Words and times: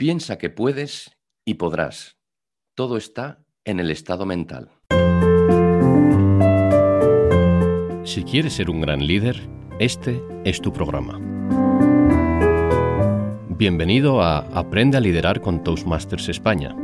Piensa 0.00 0.38
que 0.38 0.48
puedes 0.48 1.18
y 1.44 1.54
podrás. 1.54 2.18
Todo 2.76 2.96
está 2.96 3.44
en 3.64 3.80
el 3.80 3.90
estado 3.90 4.26
mental. 4.26 4.70
Si 8.04 8.22
quieres 8.22 8.52
ser 8.52 8.70
un 8.70 8.80
gran 8.80 9.04
líder, 9.04 9.48
este 9.80 10.22
es 10.44 10.60
tu 10.60 10.72
programa. 10.72 11.18
Bienvenido 13.48 14.22
a 14.22 14.38
Aprende 14.56 14.98
a 14.98 15.00
liderar 15.00 15.40
con 15.40 15.64
Toastmasters 15.64 16.28
España. 16.28 16.76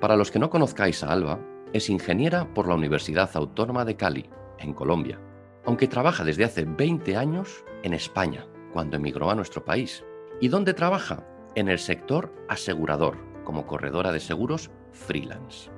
Para 0.00 0.16
los 0.16 0.30
que 0.30 0.38
no 0.38 0.48
conozcáis 0.48 1.04
a 1.04 1.12
Alba, 1.12 1.38
es 1.74 1.90
ingeniera 1.90 2.54
por 2.54 2.66
la 2.66 2.74
Universidad 2.74 3.28
Autónoma 3.34 3.84
de 3.84 3.96
Cali, 3.96 4.30
en 4.60 4.72
Colombia, 4.72 5.20
aunque 5.64 5.88
trabaja 5.88 6.24
desde 6.24 6.44
hace 6.44 6.64
20 6.64 7.16
años 7.16 7.64
en 7.82 7.94
España, 7.94 8.46
cuando 8.72 8.96
emigró 8.96 9.30
a 9.30 9.34
nuestro 9.34 9.64
país. 9.64 10.04
¿Y 10.40 10.48
dónde 10.48 10.74
trabaja? 10.74 11.26
En 11.54 11.68
el 11.68 11.78
sector 11.78 12.32
asegurador, 12.48 13.16
como 13.44 13.66
corredora 13.66 14.12
de 14.12 14.20
seguros 14.20 14.70
freelance. 14.92 15.70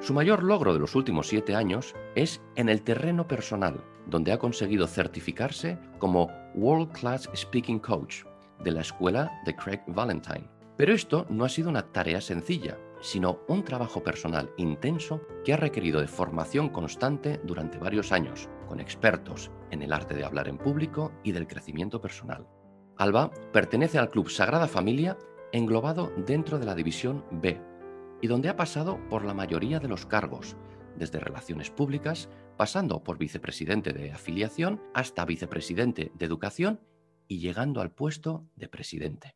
Su 0.00 0.14
mayor 0.14 0.42
logro 0.42 0.72
de 0.72 0.80
los 0.80 0.96
últimos 0.96 1.28
siete 1.28 1.54
años 1.54 1.94
es 2.16 2.40
en 2.56 2.68
el 2.68 2.82
terreno 2.82 3.28
personal, 3.28 3.84
donde 4.06 4.32
ha 4.32 4.38
conseguido 4.38 4.86
certificarse 4.86 5.78
como 5.98 6.28
World 6.54 6.90
Class 6.92 7.30
Speaking 7.36 7.78
Coach 7.78 8.24
de 8.64 8.72
la 8.72 8.80
escuela 8.80 9.30
de 9.44 9.54
Craig 9.54 9.80
Valentine. 9.86 10.48
Pero 10.76 10.92
esto 10.92 11.26
no 11.28 11.44
ha 11.44 11.48
sido 11.48 11.68
una 11.68 11.92
tarea 11.92 12.20
sencilla, 12.20 12.76
sino 13.02 13.40
un 13.48 13.64
trabajo 13.64 14.02
personal 14.02 14.50
intenso 14.56 15.20
que 15.44 15.52
ha 15.52 15.56
requerido 15.56 16.00
de 16.00 16.06
formación 16.06 16.70
constante 16.70 17.40
durante 17.44 17.78
varios 17.78 18.12
años, 18.12 18.48
con 18.68 18.80
expertos 18.80 19.50
en 19.70 19.82
el 19.82 19.92
arte 19.92 20.14
de 20.14 20.24
hablar 20.24 20.48
en 20.48 20.56
público 20.56 21.12
y 21.22 21.32
del 21.32 21.48
crecimiento 21.48 22.00
personal. 22.00 22.46
Alba 22.96 23.30
pertenece 23.52 23.98
al 23.98 24.08
Club 24.08 24.30
Sagrada 24.30 24.68
Familia 24.68 25.18
englobado 25.52 26.12
dentro 26.16 26.58
de 26.58 26.66
la 26.66 26.74
División 26.74 27.24
B 27.30 27.60
y 28.22 28.28
donde 28.28 28.48
ha 28.48 28.56
pasado 28.56 28.98
por 29.10 29.24
la 29.24 29.34
mayoría 29.34 29.80
de 29.80 29.88
los 29.88 30.06
cargos, 30.06 30.56
desde 30.96 31.18
relaciones 31.18 31.70
públicas, 31.70 32.28
pasando 32.56 33.02
por 33.02 33.18
vicepresidente 33.18 33.92
de 33.92 34.12
afiliación 34.12 34.80
hasta 34.94 35.24
vicepresidente 35.24 36.12
de 36.14 36.26
educación 36.26 36.80
y 37.26 37.40
llegando 37.40 37.80
al 37.80 37.90
puesto 37.90 38.46
de 38.54 38.68
presidente. 38.68 39.34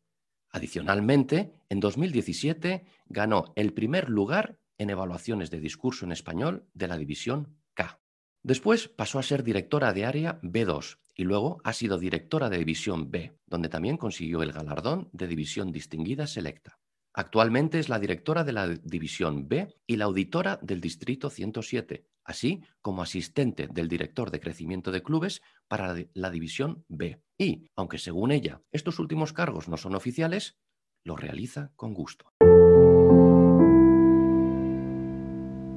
Adicionalmente, 0.50 1.52
en 1.68 1.80
2017 1.80 2.84
ganó 3.06 3.52
el 3.56 3.72
primer 3.72 4.08
lugar 4.08 4.58
en 4.78 4.90
evaluaciones 4.90 5.50
de 5.50 5.60
discurso 5.60 6.04
en 6.04 6.12
español 6.12 6.66
de 6.74 6.88
la 6.88 6.98
división 6.98 7.56
K. 7.74 8.00
Después 8.42 8.88
pasó 8.88 9.18
a 9.18 9.22
ser 9.22 9.42
directora 9.42 9.92
de 9.92 10.04
área 10.04 10.40
B2 10.42 10.98
y 11.14 11.24
luego 11.24 11.60
ha 11.64 11.72
sido 11.72 11.98
directora 11.98 12.48
de 12.48 12.58
división 12.58 13.10
B, 13.10 13.38
donde 13.46 13.68
también 13.68 13.96
consiguió 13.96 14.42
el 14.42 14.52
galardón 14.52 15.08
de 15.12 15.26
división 15.26 15.72
distinguida 15.72 16.26
selecta. 16.26 16.78
Actualmente 17.18 17.78
es 17.78 17.88
la 17.88 17.98
directora 17.98 18.44
de 18.44 18.52
la 18.52 18.68
División 18.68 19.48
B 19.48 19.74
y 19.86 19.96
la 19.96 20.04
auditora 20.04 20.58
del 20.60 20.82
Distrito 20.82 21.30
107, 21.30 22.04
así 22.24 22.62
como 22.82 23.00
asistente 23.00 23.68
del 23.68 23.88
director 23.88 24.30
de 24.30 24.38
crecimiento 24.38 24.92
de 24.92 25.02
clubes 25.02 25.40
para 25.66 25.96
la 26.12 26.30
División 26.30 26.84
B. 26.88 27.22
Y, 27.38 27.70
aunque 27.76 27.98
según 27.98 28.32
ella 28.32 28.62
estos 28.72 28.98
últimos 28.98 29.32
cargos 29.32 29.68
no 29.68 29.76
son 29.76 29.94
oficiales, 29.94 30.56
lo 31.04 31.16
realiza 31.16 31.70
con 31.76 31.92
gusto. 31.92 32.32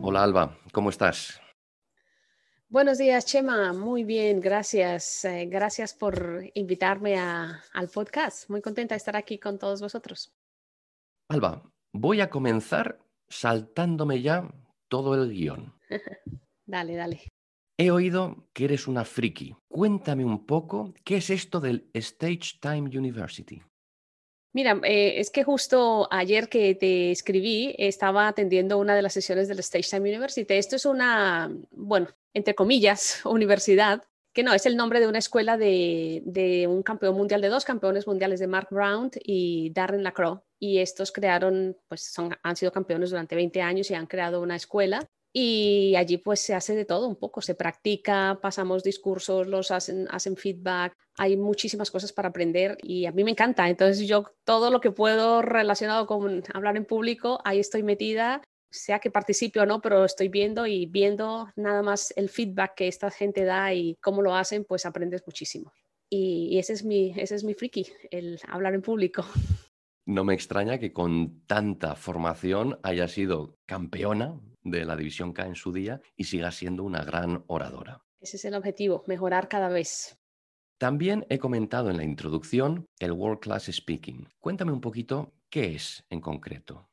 Hola 0.02 0.24
Alba, 0.24 0.58
¿cómo 0.72 0.90
estás? 0.90 1.42
Buenos 2.70 2.98
días, 2.98 3.26
Chema. 3.26 3.74
Muy 3.74 4.04
bien, 4.04 4.40
gracias. 4.40 5.26
Eh, 5.26 5.48
gracias 5.48 5.94
por 5.94 6.44
invitarme 6.54 7.18
al 7.18 7.90
podcast. 7.94 8.50
Muy 8.50 8.62
contenta 8.62 8.94
de 8.94 8.98
estar 8.98 9.16
aquí 9.16 9.40
con 9.40 9.60
todos 9.60 9.82
vosotros. 9.82 10.32
Alba, 11.28 11.64
voy 11.92 12.22
a 12.22 12.30
comenzar 12.30 13.00
saltándome 13.28 14.22
ya 14.22 14.48
todo 14.88 15.16
el 15.16 15.32
guion. 15.32 15.74
dale, 16.66 16.96
dale. 16.96 17.39
He 17.82 17.92
oído 17.92 18.50
que 18.52 18.66
eres 18.66 18.90
una 18.90 19.06
friki. 19.06 19.56
Cuéntame 19.70 20.26
un 20.26 20.46
poco, 20.46 20.94
¿qué 21.06 21.16
es 21.16 21.30
esto 21.30 21.62
del 21.62 21.90
Stage 21.94 22.60
Time 22.60 22.90
University? 22.94 23.64
Mira, 24.54 24.82
eh, 24.84 25.18
es 25.18 25.32
que 25.32 25.46
justo 25.46 26.10
ayer 26.12 26.50
que 26.50 26.76
te 26.76 27.10
escribí, 27.10 27.74
estaba 27.78 28.28
atendiendo 28.28 28.78
una 28.80 28.98
de 28.98 29.02
las 29.02 29.14
sesiones 29.14 29.48
del 29.48 29.60
Stage 29.60 29.88
Time 29.92 30.10
University. 30.10 30.56
Esto 30.56 30.76
es 30.76 30.86
una, 30.86 31.56
bueno, 31.72 32.10
entre 32.34 32.54
comillas, 32.54 33.22
universidad 33.26 34.04
que 34.34 34.44
no, 34.44 34.54
es 34.54 34.66
el 34.66 34.76
nombre 34.76 35.00
de 35.00 35.08
una 35.08 35.20
escuela 35.20 35.58
de, 35.58 36.68
un 36.70 36.84
campeón 36.84 37.16
mundial, 37.16 37.40
de 37.40 37.48
dos 37.48 37.64
campeones 37.64 38.08
mundiales 38.08 38.42
de 38.42 38.48
Mark 38.48 38.68
Brown 38.72 39.10
y 39.24 39.72
Darren 39.72 40.04
Lacroix. 40.04 40.42
Y 40.60 40.80
estos 40.80 41.14
crearon, 41.14 41.78
pues 41.88 42.12
son, 42.12 42.36
han 42.44 42.56
sido 42.58 42.74
campeones 42.74 43.10
durante 43.10 43.36
20 43.36 43.62
años 43.62 43.90
y 43.90 43.94
han 43.96 44.06
creado 44.06 44.42
una 44.42 44.58
escuela. 44.58 45.10
Y 45.32 45.96
allí 45.96 46.18
pues 46.18 46.40
se 46.40 46.56
hace 46.56 46.76
de 46.76 46.86
todo 46.86 47.08
un 47.08 47.16
poco, 47.16 47.42
se 47.42 47.54
practica, 47.54 48.40
pasamos 48.42 48.84
discursos, 48.84 49.48
los 49.48 49.70
hacen, 49.70 50.08
hacen 50.10 50.36
feedback, 50.36 50.94
hay 51.18 51.38
muchísimas 51.38 51.92
cosas 51.92 52.12
para 52.12 52.30
aprender 52.30 52.78
y 52.82 53.06
a 53.06 53.12
mí 53.12 53.24
me 53.24 53.32
encanta. 53.32 53.70
Entonces 53.70 54.08
yo 54.08 54.26
todo 54.44 54.72
lo 54.72 54.82
que 54.82 54.92
puedo 54.92 55.42
relacionado 55.42 56.08
con 56.08 56.44
hablar 56.54 56.78
en 56.78 56.86
público, 56.86 57.40
ahí 57.44 57.60
estoy 57.60 57.84
metida 57.84 58.42
sea 58.72 59.00
que 59.00 59.12
participe 59.12 59.60
o 59.60 59.66
no, 59.66 59.82
pero 59.82 60.06
estoy 60.06 60.30
viendo 60.30 60.68
y 60.68 60.86
viendo 60.86 61.52
nada 61.56 61.82
más 61.82 62.14
el 62.16 62.30
feedback 62.30 62.76
que 62.76 62.88
esta 62.88 63.10
gente 63.10 63.44
da 63.44 63.74
y 63.74 63.96
cómo 64.02 64.22
lo 64.22 64.36
hacen, 64.36 64.64
pues 64.66 64.86
aprendes 64.86 65.24
muchísimo. 65.26 65.74
Y, 66.10 66.58
ese, 66.58 66.74
es 66.74 66.84
mi, 66.84 67.14
ese 67.18 67.36
es 67.36 67.44
mi 67.44 67.54
friki, 67.54 67.88
el 68.12 68.40
hablar 68.48 68.74
en 68.74 68.82
público. 68.82 69.26
No 70.10 70.24
me 70.24 70.34
extraña 70.34 70.80
que 70.80 70.92
con 70.92 71.46
tanta 71.46 71.96
formación 71.96 72.80
haya 72.82 73.08
sido 73.08 73.60
campeona 73.68 74.42
de 74.64 74.84
la 74.84 74.96
División 74.96 75.34
K 75.34 75.46
en 75.46 75.54
su 75.54 75.72
día 75.72 76.02
y 76.16 76.24
siga 76.24 76.50
siendo 76.52 76.84
una 76.84 77.04
gran 77.04 77.44
oradora. 77.46 78.04
Ese 78.20 78.38
es 78.38 78.46
el 78.46 78.56
objetivo, 78.56 79.04
mejorar 79.06 79.48
cada 79.48 79.70
vez. 79.70 80.18
También 80.80 81.28
he 81.30 81.38
comentado 81.38 81.92
en 81.92 81.98
la 81.98 82.04
introducción 82.04 82.88
el 82.98 83.12
World 83.12 83.40
Class 83.40 83.70
Speaking. 83.72 84.28
Cuéntame 84.40 84.72
un 84.72 84.82
poquito 84.82 85.32
qué 85.48 85.76
es 85.76 86.04
en 86.10 86.22
concreto. 86.22 86.90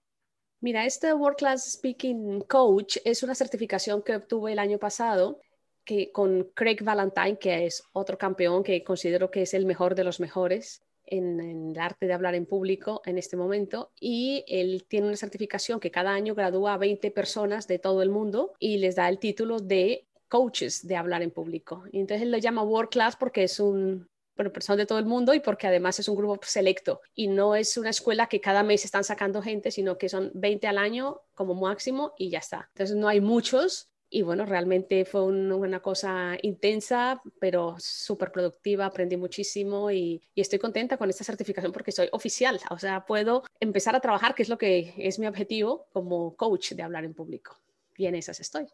Mira, 0.61 0.85
este 0.85 1.15
World 1.15 1.39
Class 1.39 1.73
Speaking 1.73 2.43
Coach 2.43 2.99
es 3.03 3.23
una 3.23 3.35
certificación 3.35 4.03
que 4.03 4.17
obtuve 4.17 4.53
el 4.53 4.59
año 4.59 4.79
pasado 4.79 5.41
que, 5.87 6.13
con 6.13 6.51
Craig 6.55 6.83
Valentine, 6.83 7.39
que 7.39 7.65
es 7.65 7.83
otro 7.95 8.19
campeón 8.19 8.63
que 8.63 8.85
considero 8.85 9.31
que 9.31 9.41
es 9.41 9.55
el 9.55 9.65
mejor 9.65 9.95
de 9.95 10.05
los 10.05 10.21
mejores 10.21 10.83
en, 11.07 11.41
el 11.41 11.79
arte 11.79 12.07
de 12.07 12.13
hablar 12.13 12.35
en 12.35 12.47
público 12.47 13.03
en 13.05 13.19
este 13.19 13.37
momento. 13.37 13.93
Y 14.01 14.45
él 14.49 14.85
tiene 14.89 15.07
una 15.07 15.17
certificación 15.17 15.81
que 15.81 15.91
cada 15.91 16.11
año 16.13 16.35
gradúa 16.35 16.75
a 16.75 16.79
20 16.79 17.11
personas 17.11 17.67
de 17.67 17.79
todo 17.79 18.03
el 18.03 18.11
mundo 18.11 18.53
y 18.59 18.79
les 18.79 18.97
da 18.97 19.09
el 19.09 19.19
título 19.19 19.59
de 19.61 20.07
coaches 20.29 20.87
de 20.87 20.97
hablar 20.97 21.23
en 21.23 21.31
público. 21.31 21.85
Y 21.93 22.01
entonces 22.01 22.23
él 22.23 22.33
lo 22.33 22.39
llama 22.39 22.63
World 22.63 22.91
Class 22.91 23.17
porque 23.17 23.45
es 23.45 23.61
un, 23.61 24.09
bueno, 24.37 24.53
personas 24.53 24.79
de 24.79 24.87
todo 24.87 24.99
el 24.99 25.07
mundo 25.07 25.35
y 25.35 25.41
porque 25.41 25.67
además 25.67 25.99
es 25.99 26.09
un 26.09 26.17
grupo 26.17 26.39
selecto 26.43 27.01
y 27.15 27.29
no 27.29 27.55
es 27.55 27.77
una 27.77 27.91
escuela 27.91 28.29
que 28.29 28.41
cada 28.41 28.63
mes 28.63 28.85
están 28.85 29.05
sacando 29.05 29.43
gente, 29.43 29.71
sino 29.71 29.99
que 29.99 30.09
son 30.09 30.31
20 30.35 30.67
al 30.67 30.79
año 30.79 31.23
como 31.35 31.55
máximo 31.55 32.13
y 32.19 32.31
ya 32.31 32.39
está. 32.39 32.69
Entonces 32.75 32.97
no 32.97 33.09
hay 33.09 33.21
muchos 33.21 33.89
y 34.09 34.23
bueno, 34.23 34.47
realmente 34.47 35.05
fue 35.05 35.25
una 35.25 35.81
cosa 35.81 36.37
intensa, 36.43 37.21
pero 37.41 37.77
súper 37.79 38.31
productiva, 38.33 38.87
aprendí 38.87 39.17
muchísimo 39.17 39.91
y, 39.91 40.23
y, 40.35 40.41
estoy 40.41 40.59
contenta 40.59 40.97
con 40.97 41.11
esta 41.11 41.25
certificación 41.25 41.73
porque 41.73 41.93
soy 41.93 42.09
oficial, 42.13 42.61
o 42.71 42.79
sea, 42.79 43.05
puedo 43.05 43.43
empezar 43.61 43.97
a 43.97 44.01
trabajar, 44.01 44.35
que 44.35 44.43
es 44.43 44.49
lo 44.49 44.59
que 44.59 44.95
es 44.97 45.19
mi 45.19 45.27
objetivo 45.27 45.89
como 45.93 46.37
coach 46.37 46.73
de 46.73 46.83
hablar 46.83 47.05
en 47.05 47.15
público. 47.15 47.57
Y 47.97 48.07
en 48.07 48.15
esas 48.15 48.41
estoy. 48.41 48.67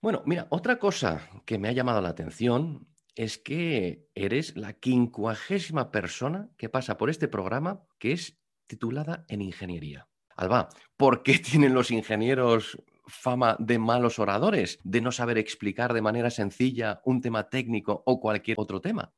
Bueno, 0.00 0.22
mira, 0.26 0.46
otra 0.50 0.78
cosa 0.78 1.28
que 1.44 1.58
me 1.58 1.68
ha 1.68 1.72
llamado 1.72 2.00
la 2.00 2.10
atención 2.10 2.86
es 3.16 3.36
que 3.36 4.06
eres 4.14 4.56
la 4.56 4.74
quincuagésima 4.74 5.90
persona 5.90 6.50
que 6.56 6.68
pasa 6.68 6.96
por 6.96 7.10
este 7.10 7.26
programa 7.26 7.82
que 7.98 8.12
es 8.12 8.38
titulada 8.68 9.24
en 9.28 9.42
ingeniería. 9.42 10.06
Alba, 10.36 10.68
¿por 10.96 11.24
qué 11.24 11.38
tienen 11.38 11.74
los 11.74 11.90
ingenieros 11.90 12.78
fama 13.08 13.56
de 13.58 13.78
malos 13.78 14.18
oradores, 14.18 14.78
de 14.84 15.00
no 15.00 15.12
saber 15.12 15.38
explicar 15.38 15.92
de 15.92 16.02
manera 16.02 16.30
sencilla 16.30 17.00
un 17.04 17.20
tema 17.20 17.48
técnico 17.48 18.02
o 18.06 18.20
cualquier 18.20 18.58
otro 18.60 18.80
tema? 18.80 19.12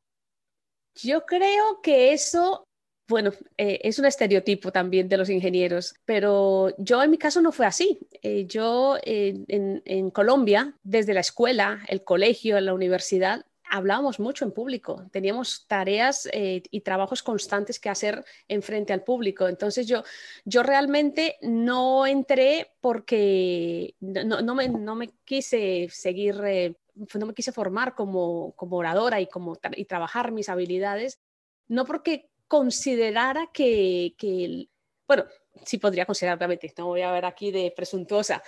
Yo 0.95 1.25
creo 1.25 1.81
que 1.83 2.13
eso, 2.13 2.65
bueno, 3.09 3.33
eh, 3.57 3.81
es 3.83 3.99
un 3.99 4.07
estereotipo 4.07 4.73
también 4.73 5.09
de 5.09 5.17
los 5.17 5.31
ingenieros, 5.31 5.95
pero 6.05 6.75
yo 6.79 7.03
en 7.03 7.11
mi 7.11 7.19
caso 7.19 7.41
no 7.41 7.53
fue 7.53 7.67
así. 7.67 7.99
Eh, 8.23 8.47
yo 8.47 8.97
en, 9.03 9.45
en 9.49 10.11
Colombia, 10.11 10.75
desde 10.83 11.15
la 11.15 11.21
escuela, 11.21 11.81
el 11.89 12.03
colegio, 12.03 12.61
la 12.61 12.75
universidad, 12.75 13.45
hablábamos 13.71 14.19
mucho 14.19 14.45
en 14.45 14.53
público, 14.53 15.07
teníamos 15.13 15.67
tareas 15.67 16.29
eh, 16.33 16.63
y 16.71 16.81
trabajos 16.81 17.23
constantes 17.23 17.79
que 17.79 17.89
hacer 17.89 18.25
en 18.49 18.63
frente 18.63 18.93
al 18.93 19.05
público. 19.05 19.49
Entonces 19.49 19.87
yo, 19.87 20.03
yo 20.45 20.63
realmente 20.63 21.39
no 21.41 22.07
entré 22.07 22.73
porque 22.81 23.95
no, 24.01 24.55
me, 24.55 24.69
no 24.69 24.95
me, 24.97 25.11
quise 25.25 25.89
seguir, 25.91 26.41
eh, 26.45 26.75
no 27.15 27.27
me 27.27 27.35
quise 27.35 27.53
formar 27.53 27.95
como, 27.95 28.53
como 28.57 28.77
oradora 28.77 29.21
y, 29.21 29.29
como, 29.29 29.57
y 29.77 29.85
trabajar 29.85 30.33
mis 30.33 30.49
habilidades, 30.49 31.21
no 31.69 31.85
porque 31.85 32.29
considerara 32.49 33.51
que, 33.53 34.15
que, 34.19 34.69
bueno, 35.07 35.25
sí 35.65 35.79
podría 35.79 36.07
considerar, 36.07 36.37
obviamente, 36.39 36.75
no 36.77 36.89
voy 36.89 37.03
a 37.03 37.13
ver 37.13 37.25
aquí 37.25 37.53
de 37.53 37.73
presuntuosa. 37.75 38.43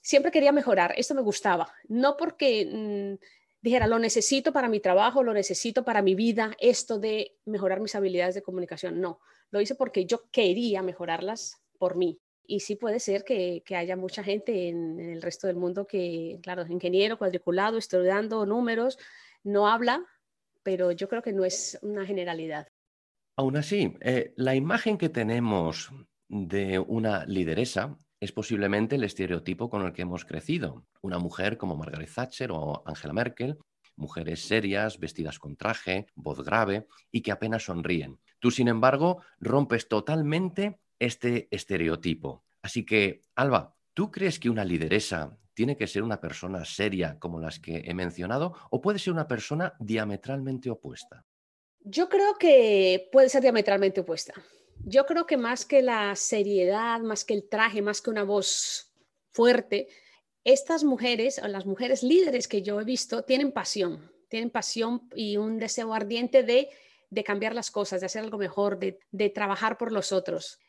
Siempre 0.00 0.32
quería 0.32 0.52
mejorar, 0.52 0.92
esto 0.96 1.14
me 1.14 1.22
gustaba, 1.22 1.72
no 1.88 2.16
porque... 2.16 2.68
Mm, 3.18 3.24
dijera, 3.66 3.88
lo 3.88 3.98
necesito 3.98 4.52
para 4.52 4.68
mi 4.68 4.78
trabajo, 4.78 5.24
lo 5.24 5.34
necesito 5.34 5.84
para 5.84 6.00
mi 6.00 6.14
vida, 6.14 6.52
esto 6.60 7.00
de 7.00 7.36
mejorar 7.46 7.80
mis 7.80 7.96
habilidades 7.96 8.36
de 8.36 8.42
comunicación. 8.42 9.00
No, 9.00 9.18
lo 9.50 9.60
hice 9.60 9.74
porque 9.74 10.06
yo 10.06 10.30
quería 10.30 10.82
mejorarlas 10.82 11.60
por 11.76 11.96
mí. 11.96 12.20
Y 12.46 12.60
sí 12.60 12.76
puede 12.76 13.00
ser 13.00 13.24
que, 13.24 13.64
haya 13.76 13.96
mucha 13.96 14.22
gente 14.22 14.68
en, 14.68 15.00
el 15.00 15.20
resto 15.20 15.48
del 15.48 15.56
mundo 15.56 15.84
que, 15.84 16.38
claro, 16.44 16.64
ingeniero, 16.68 17.18
cuadriculado, 17.18 17.76
estudiando 17.76 18.46
números, 18.46 18.98
no 19.42 19.66
habla, 19.66 20.06
pero 20.62 20.92
yo 20.92 21.08
creo 21.08 21.22
que 21.22 21.32
no 21.32 21.44
es 21.44 21.76
una 21.82 22.06
generalidad. 22.06 22.68
Aún 23.34 23.56
así, 23.56 23.96
eh, 24.00 24.32
la 24.36 24.54
imagen 24.54 24.96
que 24.96 25.08
tenemos 25.08 25.90
de 26.28 26.78
una 26.78 27.26
lideresa 27.26 27.98
es 28.20 28.32
posiblemente 28.32 28.96
el 28.96 29.04
estereotipo 29.04 29.68
con 29.68 29.84
el 29.84 29.92
que 29.92 30.02
hemos 30.02 30.24
crecido. 30.24 30.86
Una 31.02 31.18
mujer 31.18 31.56
como 31.56 31.76
Margaret 31.76 32.10
Thatcher 32.12 32.50
o 32.52 32.82
Angela 32.86 33.12
Merkel, 33.12 33.58
mujeres 33.96 34.46
serias, 34.46 34.98
vestidas 34.98 35.38
con 35.38 35.56
traje, 35.56 36.06
voz 36.14 36.42
grave 36.44 36.86
y 37.10 37.22
que 37.22 37.32
apenas 37.32 37.64
sonríen. 37.64 38.18
Tú, 38.38 38.50
sin 38.50 38.68
embargo, 38.68 39.22
rompes 39.40 39.88
totalmente 39.88 40.78
este 40.98 41.48
estereotipo. 41.50 42.44
Así 42.62 42.84
que, 42.84 43.22
Alba, 43.34 43.74
¿tú 43.94 44.10
crees 44.10 44.38
que 44.38 44.50
una 44.50 44.64
lideresa 44.64 45.36
tiene 45.54 45.76
que 45.76 45.86
ser 45.86 46.02
una 46.02 46.20
persona 46.20 46.64
seria 46.64 47.18
como 47.18 47.40
las 47.40 47.58
que 47.58 47.82
he 47.86 47.94
mencionado 47.94 48.54
o 48.70 48.80
puede 48.80 48.98
ser 48.98 49.12
una 49.12 49.26
persona 49.26 49.74
diametralmente 49.78 50.70
opuesta? 50.70 51.24
Yo 51.80 52.08
creo 52.08 52.36
que 52.38 53.08
puede 53.12 53.28
ser 53.28 53.42
diametralmente 53.42 54.00
opuesta. 54.00 54.34
Yo 54.88 55.04
creo 55.04 55.26
que 55.26 55.36
más 55.36 55.64
que 55.64 55.82
la 55.82 56.14
seriedad, 56.14 57.00
más 57.00 57.24
que 57.24 57.34
el 57.34 57.48
traje, 57.48 57.82
más 57.82 58.00
que 58.00 58.08
una 58.08 58.22
voz 58.22 58.92
fuerte, 59.32 59.88
estas 60.44 60.84
mujeres 60.84 61.40
o 61.42 61.48
las 61.48 61.66
mujeres 61.66 62.04
líderes 62.04 62.46
que 62.46 62.62
yo 62.62 62.80
he 62.80 62.84
visto 62.84 63.24
tienen 63.24 63.50
pasión, 63.50 64.12
tienen 64.28 64.50
pasión 64.50 65.08
y 65.12 65.38
un 65.38 65.58
deseo 65.58 65.92
ardiente 65.92 66.44
de, 66.44 66.68
cambiar 67.24 67.52
las 67.52 67.72
cosas, 67.72 67.98
de 67.98 68.06
hacer 68.06 68.22
algo 68.22 68.38
mejor, 68.38 68.78
de, 68.78 69.30
trabajar 69.30 69.76
por 69.76 69.90
los 69.90 70.12
otros. 70.12 70.60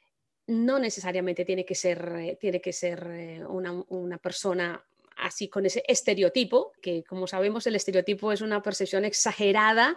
No 0.48 0.80
necesariamente 0.80 1.46
tiene 1.46 1.64
que 1.64 1.76
ser, 1.76 2.16
eh, 2.18 2.38
tiene 2.42 2.60
que 2.60 2.74
ser 2.74 3.08
eh, 3.12 3.46
una 3.46 4.18
persona 4.18 4.84
así 5.18 5.48
con 5.48 5.68
ese 5.68 5.84
estereotipo, 5.88 6.72
que 6.82 7.04
como 7.04 7.28
sabemos 7.28 7.68
el 7.68 7.76
estereotipo 7.76 8.32
es 8.32 8.42
una 8.42 8.64
percepción 8.64 9.06
exagerada 9.06 9.96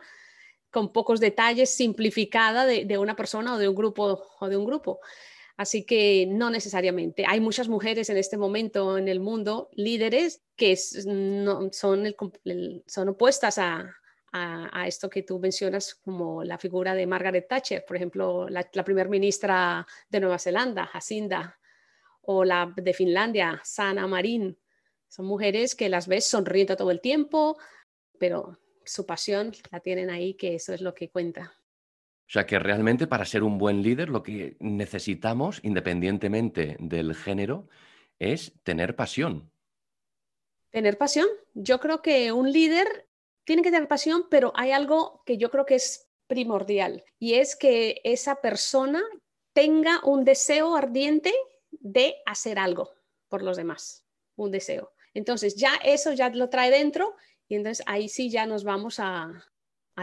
con 0.70 0.92
pocos 0.92 1.20
detalles, 1.20 1.74
simplificada 1.74 2.66
de, 2.66 2.98
una 2.98 3.16
persona 3.16 3.54
o 3.54 3.58
de 3.58 3.68
un 3.68 3.74
grupo 3.74 4.22
o 4.38 4.48
de 4.48 4.56
un 4.56 4.64
grupo. 4.64 5.00
Así 5.56 5.84
que 5.84 6.26
no 6.26 6.48
necesariamente. 6.48 7.24
Hay 7.26 7.40
muchas 7.40 7.68
mujeres 7.68 8.08
en 8.08 8.16
este 8.16 8.38
momento 8.38 8.96
en 8.96 9.08
el 9.08 9.20
mundo, 9.20 9.68
líderes, 9.72 10.42
que 10.56 10.76
son, 10.76 11.70
son 11.72 13.08
opuestas 13.08 13.58
a, 13.58 13.96
esto 14.86 15.10
que 15.10 15.24
tú 15.24 15.40
mencionas 15.40 15.96
como 15.96 16.44
la 16.44 16.56
figura 16.56 16.94
de 16.94 17.04
Margaret 17.06 17.48
Thatcher, 17.48 17.84
por 17.84 17.96
ejemplo, 17.96 18.48
la, 18.48 18.66
la 18.72 18.84
primera 18.84 19.10
ministra 19.10 19.84
de 20.08 20.20
Nueva 20.20 20.38
Zelanda, 20.38 20.86
Jacinda, 20.86 21.58
o 22.22 22.44
la 22.44 22.72
de 22.76 22.94
Finlandia, 22.94 23.60
Sana 23.64 24.06
Marin. 24.06 24.56
Son 25.08 25.26
mujeres 25.26 25.74
que 25.74 25.88
las 25.88 26.06
ves 26.06 26.26
sonriendo 26.26 26.76
todo 26.76 26.92
el 26.92 27.00
tiempo, 27.00 27.58
pero 28.20 28.59
su 28.84 29.06
pasión 29.06 29.52
la 29.70 29.80
tienen 29.80 30.10
ahí, 30.10 30.34
que 30.34 30.54
eso 30.54 30.72
es 30.72 30.80
lo 30.80 30.94
que 30.94 31.10
cuenta. 31.10 31.54
O 32.30 32.32
sea 32.32 32.46
que 32.46 32.58
realmente 32.58 33.06
para 33.06 33.24
ser 33.24 33.42
un 33.42 33.58
buen 33.58 33.82
líder 33.82 34.08
lo 34.08 34.22
que 34.22 34.56
necesitamos, 34.60 35.60
independientemente 35.64 36.76
del 36.78 37.14
género, 37.14 37.68
es 38.20 38.52
tener 38.62 38.94
pasión. 38.94 39.50
Tener 40.70 40.96
pasión. 40.96 41.26
Yo 41.54 41.80
creo 41.80 42.02
que 42.02 42.30
un 42.30 42.52
líder 42.52 43.08
tiene 43.44 43.62
que 43.62 43.72
tener 43.72 43.88
pasión, 43.88 44.26
pero 44.30 44.52
hay 44.54 44.70
algo 44.70 45.22
que 45.26 45.38
yo 45.38 45.50
creo 45.50 45.66
que 45.66 45.74
es 45.74 46.08
primordial 46.28 47.02
y 47.18 47.34
es 47.34 47.56
que 47.56 48.00
esa 48.04 48.40
persona 48.40 49.02
tenga 49.52 50.00
un 50.04 50.24
deseo 50.24 50.76
ardiente 50.76 51.34
de 51.72 52.14
hacer 52.26 52.60
algo 52.60 52.92
por 53.28 53.42
los 53.42 53.56
demás, 53.56 54.06
un 54.36 54.52
deseo. 54.52 54.92
Entonces 55.14 55.56
ya 55.56 55.74
eso 55.82 56.12
ya 56.12 56.28
lo 56.28 56.48
trae 56.48 56.70
dentro 56.70 57.16
y 57.50 57.56
entonces 57.56 57.84
ahí 57.86 58.08
sí 58.08 58.30
ya 58.30 58.46
nos 58.46 58.62
vamos 58.62 59.00
a, 59.00 59.44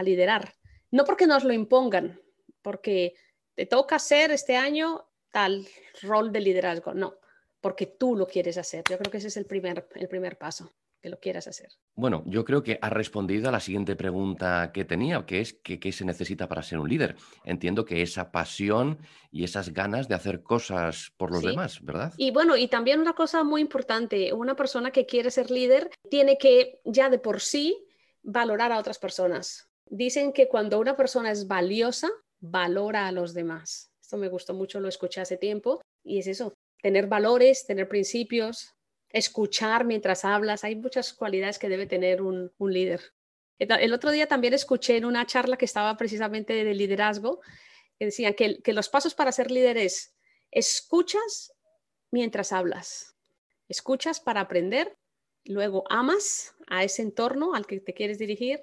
liderar. 0.02 0.54
No 0.92 1.04
porque 1.04 1.26
nos 1.26 1.42
lo 1.42 1.52
impongan, 1.52 2.20
porque 2.62 3.14
te 3.56 3.66
toca 3.66 3.96
hacer 3.96 4.30
este 4.30 4.54
año 4.54 5.08
tal 5.32 5.66
rol 6.02 6.30
de 6.30 6.40
liderazgo, 6.40 6.94
no, 6.94 7.16
porque 7.60 7.86
tú 7.86 8.14
lo 8.14 8.28
quieres 8.28 8.58
hacer. 8.58 8.84
Yo 8.88 8.96
creo 8.96 9.10
que 9.10 9.16
ese 9.16 9.26
es 9.26 9.36
el 9.36 9.46
primer, 9.46 9.88
el 9.96 10.06
primer 10.06 10.38
paso 10.38 10.72
que 11.00 11.08
lo 11.08 11.18
quieras 11.20 11.46
hacer. 11.46 11.68
Bueno, 11.94 12.22
yo 12.26 12.44
creo 12.44 12.62
que 12.62 12.78
has 12.80 12.92
respondido 12.92 13.48
a 13.48 13.52
la 13.52 13.60
siguiente 13.60 13.96
pregunta 13.96 14.70
que 14.72 14.84
tenía, 14.84 15.24
que 15.26 15.40
es 15.40 15.54
¿qué, 15.54 15.92
se 15.92 16.04
necesita 16.04 16.48
para 16.48 16.62
ser 16.62 16.78
un 16.78 16.88
líder? 16.88 17.16
Entiendo 17.44 17.84
que 17.84 18.02
esa 18.02 18.30
pasión 18.30 18.98
y 19.30 19.44
esas 19.44 19.72
ganas 19.72 20.08
de 20.08 20.14
hacer 20.14 20.42
cosas 20.42 21.12
por 21.16 21.30
los 21.30 21.42
demás, 21.42 21.84
¿verdad? 21.84 22.12
Y 22.16 22.30
bueno, 22.30 22.56
y 22.56 22.68
también 22.68 23.00
una 23.00 23.14
cosa 23.14 23.44
muy 23.44 23.60
importante, 23.60 24.32
una 24.32 24.56
persona 24.56 24.90
que 24.90 25.06
quiere 25.06 25.30
ser 25.30 25.50
líder 25.50 25.90
tiene 26.10 26.38
que 26.38 26.80
ya 26.84 27.10
de 27.10 27.18
por 27.18 27.40
sí 27.40 27.86
valorar 28.22 28.72
a 28.72 28.78
otras 28.78 28.98
personas. 28.98 29.68
Dicen 29.86 30.32
que 30.32 30.48
cuando 30.48 30.78
una 30.78 30.96
persona 30.96 31.30
es 31.30 31.46
valiosa, 31.46 32.08
valora 32.40 33.08
a 33.08 33.12
los 33.12 33.34
demás. 33.34 33.90
Esto 34.00 34.16
me 34.16 34.28
gustó 34.28 34.54
mucho, 34.54 34.80
lo 34.80 34.88
escuché 34.88 35.20
hace 35.20 35.36
tiempo, 35.36 35.80
y 36.02 36.18
es 36.18 36.26
eso, 36.26 36.54
tener 36.82 37.06
valores, 37.06 37.66
tener 37.66 37.88
principios, 37.88 38.74
escuchar 39.10 39.84
mientras 39.84 40.24
hablas. 40.24 40.64
Hay 40.64 40.76
muchas 40.76 41.12
cualidades 41.12 41.58
que 41.58 41.68
debe 41.68 41.86
tener 41.86 42.22
un, 42.22 42.52
líder. 42.58 43.00
El 43.58 43.92
otro 43.92 44.10
día 44.10 44.28
también 44.28 44.54
escuché 44.54 44.96
en 44.96 45.04
una 45.04 45.26
charla 45.26 45.56
que 45.56 45.64
estaba 45.64 45.96
precisamente 45.96 46.52
de 46.64 46.74
liderazgo, 46.74 47.40
que 47.98 48.06
decían 48.06 48.34
que, 48.34 48.62
que 48.62 48.72
los 48.72 48.88
pasos 48.88 49.14
para 49.14 49.32
ser 49.32 49.50
líder 49.50 49.78
es 49.78 50.14
escuchas 50.50 51.52
mientras 52.10 52.52
hablas, 52.52 53.16
escuchas 53.68 54.20
para 54.20 54.40
aprender, 54.40 54.96
luego 55.44 55.84
amas 55.90 56.54
a 56.68 56.84
ese 56.84 57.02
entorno 57.02 57.54
al 57.54 57.66
que 57.66 57.80
te 57.80 57.94
quieres 57.94 58.18
dirigir 58.18 58.62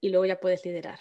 y 0.00 0.10
luego 0.10 0.26
ya 0.26 0.40
puedes 0.40 0.64
liderar. 0.64 1.00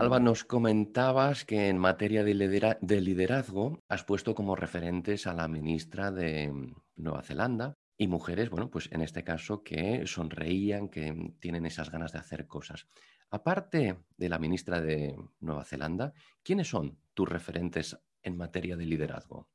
Alba, 0.00 0.18
nos 0.18 0.44
comentabas 0.44 1.44
que 1.44 1.68
en 1.68 1.76
materia 1.76 2.24
de, 2.24 3.00
liderazgo 3.02 3.82
has 3.86 4.02
puesto 4.02 4.34
como 4.34 4.56
referentes 4.56 5.26
a 5.26 5.34
la 5.34 5.46
ministra 5.46 6.10
de 6.10 6.50
mm, 6.50 6.74
Nueva 6.96 7.22
Zelanda 7.22 7.74
y 7.98 8.06
mujeres, 8.06 8.48
bueno, 8.48 8.70
pues 8.70 8.88
en 8.92 9.02
este 9.02 9.24
caso 9.24 9.62
que 9.62 10.06
sonreían, 10.06 10.88
que 10.88 11.34
tienen 11.38 11.66
esas 11.66 11.90
ganas 11.90 12.12
de 12.12 12.18
hacer 12.18 12.46
cosas. 12.46 12.86
Aparte 13.28 13.98
de 14.16 14.28
la 14.30 14.38
ministra 14.38 14.80
de 14.80 15.16
Nueva 15.38 15.66
Zelanda, 15.66 16.14
¿quiénes 16.42 16.68
son 16.68 16.98
tus 17.12 17.28
referentes 17.28 17.98
en 18.22 18.38
materia 18.38 18.78
de 18.78 18.86
liderazgo? 18.86 19.50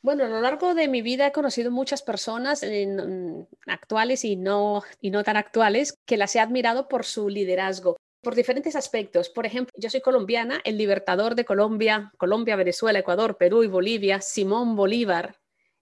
Bueno, 0.00 0.26
a 0.26 0.28
lo 0.28 0.40
largo 0.40 0.74
de 0.74 0.86
mi 0.86 1.02
vida 1.02 1.26
he 1.26 1.32
conocido 1.32 1.72
muchas 1.72 2.02
personas 2.02 2.62
mm, 2.62 3.40
actuales 3.66 4.24
y 4.24 4.36
no, 4.36 4.84
y 5.00 5.10
no 5.10 5.24
tan 5.24 5.36
actuales 5.36 5.98
que 6.06 6.16
las 6.16 6.36
he 6.36 6.40
admirado 6.40 6.86
por 6.86 7.04
su 7.04 7.28
liderazgo 7.28 7.96
por 8.22 8.34
diferentes 8.34 8.76
aspectos. 8.76 9.28
Por 9.30 9.46
ejemplo, 9.46 9.72
yo 9.76 9.90
soy 9.90 10.00
colombiana, 10.00 10.60
el 10.64 10.76
libertador 10.76 11.34
de 11.34 11.44
Colombia, 11.44 12.12
Colombia, 12.18 12.56
Venezuela, 12.56 12.98
Ecuador, 12.98 13.36
Perú 13.36 13.62
y 13.62 13.68
Bolivia, 13.68 14.20
Simón 14.20 14.76
Bolívar. 14.76 15.40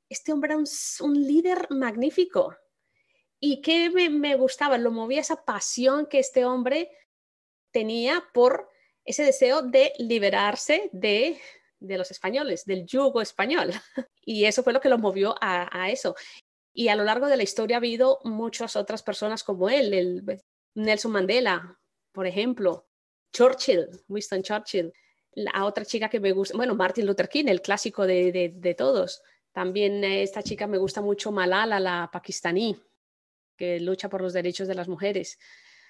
Este 0.09 0.33
hombre 0.33 0.53
era 0.53 0.63
un, 1.01 1.27
líder 1.27 1.67
magnífico. 1.71 2.57
¿Y 3.41 3.61
qué 3.61 3.91
me, 3.91 4.37
gustaba? 4.37 4.79
Lo 4.79 4.91
movía 4.91 5.21
esa 5.21 5.45
pasión 5.45 6.07
que 6.07 6.19
este 6.19 6.45
hombre 6.45 6.91
tenía 7.73 8.25
por 8.33 8.69
ese 9.05 9.23
deseo 9.23 9.63
de 9.63 9.93
liberarse 9.99 10.91
de, 10.93 11.41
los 11.81 12.11
españoles, 12.11 12.65
del 12.65 12.87
yugo 12.87 13.21
español. 13.21 13.71
Y 14.31 14.45
eso 14.45 14.63
fue 14.63 14.75
lo 14.75 14.81
que 14.83 14.91
lo 14.91 14.99
movió 14.99 15.37
a, 15.41 15.89
eso. 15.89 16.15
Y 16.75 16.89
a 16.89 16.97
lo 16.97 17.05
largo 17.05 17.29
de 17.29 17.39
la 17.39 17.43
historia 17.43 17.77
ha 17.77 17.79
habido 17.79 18.19
muchas 18.25 18.77
otras 18.77 19.03
personas 19.03 19.43
como 19.43 19.71
él, 19.71 19.95
el 19.95 20.43
Nelson 20.75 21.13
Mandela, 21.13 21.78
por 22.13 22.27
ejemplo, 22.27 22.89
Churchill, 23.33 23.89
Winston 24.09 24.43
Churchill, 24.43 24.93
la 25.33 25.65
otra 25.65 25.85
chica 25.85 26.09
que 26.09 26.21
me 26.21 26.33
gusta, 26.33 26.57
bueno, 26.57 26.75
Martin 26.75 27.07
Luther 27.07 27.29
King, 27.29 27.45
el 27.47 27.63
clásico 27.63 28.07
de, 28.07 28.53
de, 28.55 28.75
todos. 28.75 29.23
También 29.53 30.03
esta 30.05 30.43
chica 30.43 30.67
me 30.67 30.79
gusta 30.79 31.01
mucho, 31.01 31.31
Malala, 31.31 31.79
la 31.79 32.11
pakistaní. 32.13 32.77
que 33.57 33.81
lucha 33.81 34.09
por 34.09 34.23
los 34.23 34.33
derechos 34.33 34.69
de 34.69 34.75
las 34.75 34.89
mujeres. 34.89 35.39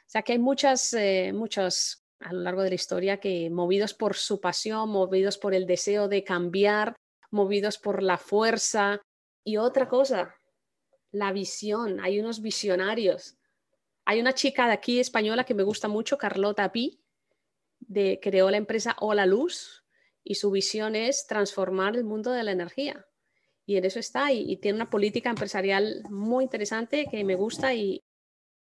O 0.07 0.11
sea 0.11 0.23
que 0.23 0.33
hay 0.33 0.39
muchas, 0.39 0.93
eh, 0.95 1.33
muchas 1.35 2.05
a 2.21 2.33
lo 2.33 2.41
largo 2.41 2.63
de 2.63 2.71
la 2.71 2.75
historia 2.75 3.21
que 3.21 3.49
movidos 3.51 3.95
por 3.95 4.17
su 4.17 4.41
pasión, 4.41 4.89
movidos 4.91 5.39
por 5.39 5.55
el 5.55 5.67
deseo 5.67 6.09
de 6.09 6.25
cambiar, 6.25 6.97
movidos 7.31 7.79
por 7.79 8.03
la 8.03 8.19
fuerza. 8.19 9.01
Y 9.45 9.57
otra 9.57 9.89
cosa, 9.89 10.35
la 11.13 11.33
visión. 11.33 12.01
Hay 12.01 12.21
unos 12.21 12.43
visionarios. 12.43 13.38
Hay 14.09 14.21
una 14.21 14.33
chica 14.33 14.67
de 14.67 14.73
aquí 14.73 15.01
española 15.01 15.45
que 15.45 15.53
me 15.53 15.63
gusta 15.63 15.87
mucho, 15.87 16.17
Carlota 16.17 16.73
Pi, 16.73 16.99
de, 17.79 18.19
creó 18.23 18.51
la 18.51 18.57
empresa 18.57 18.97
Hola 19.01 19.27
Luz 19.27 19.85
y 20.25 20.37
su 20.37 20.51
visión 20.51 20.97
es 20.97 21.27
transformar 21.27 21.95
el 21.95 22.05
mundo 22.05 22.33
de 22.33 22.43
la 22.43 22.53
energía. 22.53 23.05
Y 23.67 23.77
en 23.77 23.85
eso 23.85 23.99
está 23.99 24.33
y, 24.33 24.57
tiene 24.57 24.77
una 24.77 24.89
política 24.89 25.29
empresarial 25.29 26.05
muy 26.09 26.45
interesante 26.45 27.07
que 27.11 27.23
me 27.23 27.35
gusta 27.35 27.75
y, 27.75 28.03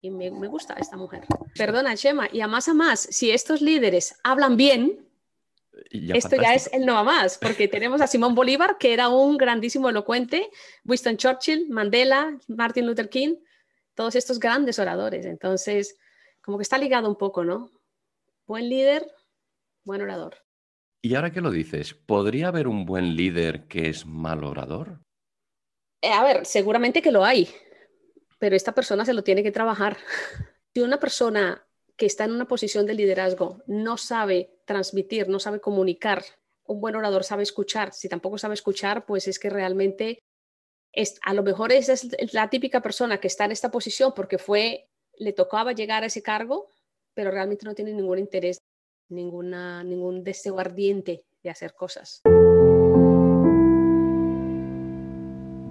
me, 0.03 0.29
gusta 0.49 0.73
esta 0.73 0.97
mujer. 0.97 1.23
Perdona, 1.55 1.95
Chema, 1.95 2.27
y 2.29 2.41
a 2.41 2.47
más 2.47 2.67
a 2.67 2.73
más, 2.73 2.99
si 2.99 3.31
estos 3.31 3.61
líderes 3.61 4.19
hablan 4.25 4.57
bien, 4.57 5.07
esto 5.91 6.35
ya 6.35 6.55
es 6.55 6.69
el 6.73 6.85
no 6.85 6.97
a 6.97 7.03
más, 7.03 7.37
porque 7.37 7.69
tenemos 7.69 8.01
a 8.01 8.07
Simón 8.07 8.35
Bolívar, 8.35 8.77
que 8.77 8.91
era 8.91 9.07
un 9.07 9.37
grandísimo 9.37 9.87
elocuente, 9.87 10.49
Winston 10.83 11.15
Churchill, 11.15 11.69
Mandela, 11.69 12.37
Martin 12.49 12.85
Luther 12.85 13.07
King, 13.07 13.35
todos 14.01 14.15
estos 14.15 14.39
grandes 14.39 14.79
oradores. 14.79 15.27
Entonces, 15.27 15.95
como 16.41 16.57
que 16.57 16.63
está 16.63 16.79
ligado 16.79 17.07
un 17.07 17.17
poco, 17.17 17.43
¿no? 17.43 17.69
Buen 18.47 18.67
líder, 18.67 19.05
buen 19.83 20.01
orador. 20.01 20.37
Y 21.03 21.13
ahora 21.13 21.31
que 21.31 21.39
lo 21.39 21.51
dices, 21.51 21.93
¿podría 21.93 22.47
haber 22.47 22.67
un 22.67 22.83
buen 22.87 23.15
líder 23.15 23.67
que 23.67 23.89
es 23.89 24.07
mal 24.07 24.43
orador? 24.43 25.01
Eh, 26.01 26.11
a 26.11 26.23
ver, 26.23 26.47
seguramente 26.47 27.03
que 27.03 27.11
lo 27.11 27.23
hay, 27.23 27.47
pero 28.39 28.55
esta 28.55 28.73
persona 28.73 29.05
se 29.05 29.13
lo 29.13 29.23
tiene 29.23 29.43
que 29.43 29.51
trabajar. 29.51 29.97
Si 30.73 30.81
una 30.81 30.99
persona 30.99 31.63
que 31.95 32.07
está 32.07 32.25
en 32.25 32.31
una 32.31 32.47
posición 32.47 32.87
de 32.87 32.95
liderazgo 32.95 33.61
no 33.67 33.97
sabe 33.97 34.63
transmitir, 34.65 35.29
no 35.29 35.37
sabe 35.37 35.61
comunicar, 35.61 36.23
un 36.65 36.81
buen 36.81 36.95
orador 36.95 37.23
sabe 37.23 37.43
escuchar. 37.43 37.93
Si 37.93 38.09
tampoco 38.09 38.39
sabe 38.39 38.55
escuchar, 38.55 39.05
pues 39.05 39.27
es 39.27 39.37
que 39.37 39.51
realmente 39.51 40.23
es, 40.93 41.19
a 41.23 41.33
lo 41.33 41.43
mejor 41.43 41.71
esa 41.71 41.93
es 41.93 42.33
la 42.33 42.49
típica 42.49 42.81
persona 42.81 43.19
que 43.19 43.27
está 43.27 43.45
en 43.45 43.51
esta 43.51 43.71
posición 43.71 44.13
porque 44.15 44.37
fue, 44.37 44.89
le 45.17 45.33
tocaba 45.33 45.73
llegar 45.73 46.03
a 46.03 46.07
ese 46.07 46.21
cargo, 46.21 46.69
pero 47.13 47.31
realmente 47.31 47.65
no 47.65 47.75
tiene 47.75 47.93
ningún 47.93 48.19
interés, 48.19 48.61
ninguna, 49.09 49.83
ningún 49.83 50.23
deseo 50.23 50.59
ardiente 50.59 51.25
de 51.43 51.49
hacer 51.49 51.73
cosas. 51.73 52.21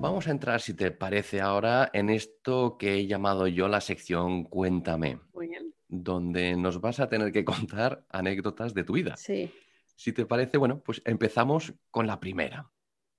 Vamos 0.03 0.27
a 0.29 0.31
entrar, 0.31 0.61
si 0.61 0.75
te 0.75 0.91
parece 0.91 1.41
ahora, 1.41 1.91
en 1.93 2.09
esto 2.09 2.77
que 2.79 2.95
he 2.95 3.07
llamado 3.07 3.47
yo 3.47 3.69
la 3.69 3.83
sección 3.83 4.45
Cuéntame. 4.45 5.21
Muy 5.35 5.49
bien 5.49 5.71
donde 5.91 6.57
nos 6.57 6.81
vas 6.81 7.01
a 7.01 7.09
tener 7.09 7.33
que 7.33 7.45
contar 7.45 8.05
anécdotas 8.09 8.73
de 8.73 8.85
tu 8.85 8.95
vida. 8.95 9.17
Sí. 9.17 9.53
Si 9.97 10.13
te 10.13 10.25
parece, 10.25 10.57
bueno, 10.57 10.81
pues 10.81 11.03
empezamos 11.05 11.75
con 11.91 12.07
la 12.07 12.21
primera. 12.21 12.71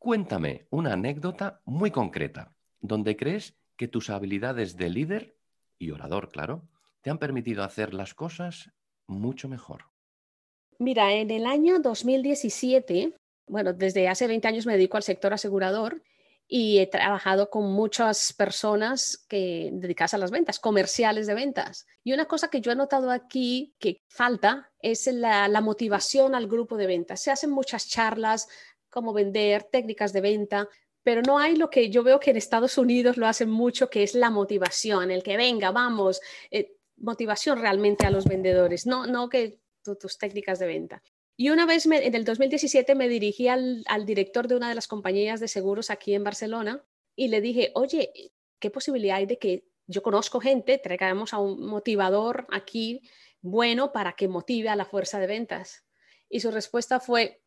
Cuéntame 0.01 0.65
una 0.71 0.93
anécdota 0.93 1.61
muy 1.63 1.91
concreta, 1.91 2.55
donde 2.79 3.15
crees 3.15 3.55
que 3.77 3.87
tus 3.87 4.09
habilidades 4.09 4.75
de 4.75 4.89
líder 4.89 5.37
y 5.77 5.91
orador, 5.91 6.29
claro, 6.29 6.67
te 7.03 7.11
han 7.11 7.19
permitido 7.19 7.63
hacer 7.63 7.93
las 7.93 8.15
cosas 8.15 8.71
mucho 9.05 9.47
mejor. 9.47 9.91
Mira, 10.79 11.13
en 11.13 11.29
el 11.29 11.45
año 11.45 11.77
2017, 11.77 13.15
bueno, 13.45 13.73
desde 13.73 14.07
hace 14.07 14.25
20 14.25 14.47
años 14.47 14.65
me 14.65 14.73
dedico 14.73 14.97
al 14.97 15.03
sector 15.03 15.33
asegurador 15.33 16.01
y 16.53 16.79
he 16.79 16.87
trabajado 16.87 17.49
con 17.49 17.71
muchas 17.71 18.33
personas 18.33 19.23
que 19.29 19.69
dedicadas 19.71 20.15
a 20.15 20.17
las 20.17 20.31
ventas, 20.31 20.59
comerciales 20.59 21.25
de 21.25 21.33
ventas. 21.33 21.87
Y 22.03 22.11
una 22.11 22.25
cosa 22.25 22.49
que 22.49 22.59
yo 22.59 22.73
he 22.73 22.75
notado 22.75 23.09
aquí 23.09 23.73
que 23.79 24.01
falta 24.09 24.69
es 24.81 25.07
la, 25.07 25.47
motivación 25.61 26.35
al 26.35 26.47
grupo 26.47 26.75
de 26.75 26.87
ventas. 26.87 27.21
Se 27.21 27.31
hacen 27.31 27.51
muchas 27.51 27.87
charlas, 27.87 28.49
cómo 28.91 29.13
vender, 29.13 29.63
técnicas 29.63 30.13
de 30.13 30.21
venta, 30.21 30.69
pero 31.03 31.21
no 31.23 31.39
hay 31.39 31.55
lo 31.55 31.69
que 31.69 31.89
yo 31.89 32.03
veo 32.03 32.19
que 32.19 32.31
en 32.31 32.37
Estados 32.37 32.77
Unidos 32.77 33.17
lo 33.17 33.25
hacen 33.25 33.49
mucho, 33.49 33.89
que 33.89 34.03
es 34.03 34.13
la 34.13 34.29
motivación, 34.29 35.09
el 35.09 35.23
que 35.23 35.37
venga, 35.37 35.71
vamos, 35.71 36.21
eh, 36.51 36.75
motivación 36.97 37.59
realmente 37.59 38.05
a 38.05 38.11
los 38.11 38.25
vendedores, 38.25 38.85
no, 38.85 39.07
no 39.07 39.29
que 39.29 39.59
tus 39.99 40.17
técnicas 40.19 40.59
de 40.59 40.67
venta. 40.67 41.01
Y 41.35 41.49
una 41.49 41.65
vez 41.65 41.87
en 41.87 42.13
el 42.13 42.23
2017 42.23 42.93
me 42.93 43.09
dirigí 43.09 43.47
al, 43.47 43.83
director 44.05 44.47
de 44.47 44.55
una 44.55 44.69
de 44.69 44.75
las 44.75 44.87
compañías 44.87 45.39
de 45.39 45.47
seguros 45.47 45.89
aquí 45.89 46.13
en 46.13 46.23
Barcelona 46.23 46.85
y 47.15 47.29
le 47.29 47.41
dije, 47.41 47.71
oye, 47.73 48.11
¿qué 48.59 48.69
posibilidad 48.69 49.17
hay 49.17 49.25
de 49.25 49.39
que 49.39 49.65
yo 49.87 50.03
conozco 50.03 50.39
gente, 50.39 50.77
traigamos 50.77 51.33
a 51.33 51.39
un 51.39 51.65
motivador 51.65 52.45
aquí 52.51 53.01
bueno 53.41 53.91
para 53.91 54.13
que 54.13 54.27
motive 54.27 54.69
a 54.69 54.75
la 54.75 54.85
fuerza 54.85 55.19
de 55.19 55.25
ventas? 55.25 55.83
Y 56.29 56.41
su 56.41 56.51
respuesta 56.51 56.99
fue, 56.99 57.41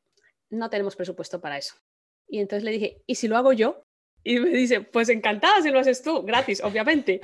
no 0.51 0.71
tenemos 0.71 0.97
presupuesto 0.97 1.41
para 1.41 1.59
eso. 1.59 1.75
Y 2.29 2.39
entonces 2.39 2.65
le 2.65 2.73
dije, 2.73 3.03
¿y 3.07 3.15
si 3.17 3.29
lo 3.29 3.37
hago 3.37 3.53
yo? 3.53 3.85
Y 4.23 4.41
me 4.41 4.51
dice, 4.51 4.81
pues 4.81 5.11
encantada 5.11 5.61
si 5.61 5.71
lo 5.71 5.79
haces 5.79 6.03
tú, 6.03 6.23
gratis, 6.23 6.63
obviamente. 6.63 7.21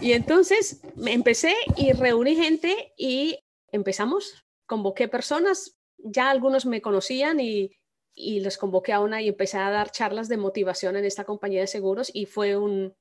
Y 0.00 0.12
entonces 0.12 0.80
me 0.96 1.12
empecé 1.12 1.54
y 1.76 1.92
reuní 1.92 2.34
gente 2.34 2.94
y 2.96 3.38
empezamos, 3.70 4.44
convoqué 4.66 5.06
personas, 5.08 5.78
ya 5.98 6.30
algunos 6.30 6.64
me 6.64 6.80
conocían 6.80 7.40
y, 7.40 7.72
y 8.14 8.40
les 8.40 8.56
convoqué 8.56 8.92
a 8.92 9.00
una 9.00 9.20
y 9.20 9.28
empecé 9.28 9.58
a 9.58 9.70
dar 9.70 9.90
charlas 9.90 10.28
de 10.28 10.38
motivación 10.38 10.96
en 10.96 11.04
esta 11.04 11.24
compañía 11.24 11.60
de 11.60 11.66
seguros 11.66 12.10
y 12.12 12.24
fue, 12.24 12.56
un, 12.56 12.96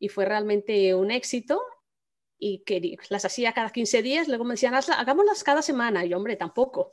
y 0.00 0.08
fue 0.08 0.24
realmente 0.24 0.94
un 0.96 1.12
éxito 1.12 1.60
y 2.38 2.64
que 2.64 2.96
las 3.08 3.24
hacía 3.24 3.52
cada 3.52 3.70
15 3.70 4.02
días, 4.02 4.26
luego 4.26 4.42
me 4.42 4.54
decían, 4.54 4.74
hagámoslas 4.74 5.44
cada 5.44 5.62
semana, 5.62 6.04
y 6.04 6.12
hombre, 6.12 6.34
tampoco. 6.34 6.90